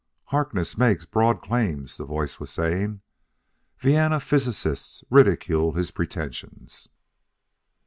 "Harkness 0.33 0.79
makes 0.79 1.05
broad 1.05 1.43
claims," 1.43 1.97
the 1.97 2.05
voice 2.05 2.39
was 2.39 2.49
saying. 2.49 3.01
"Vienna 3.77 4.19
physicists 4.19 5.03
ridicule 5.11 5.73
his 5.73 5.91
pretensions. 5.91 6.89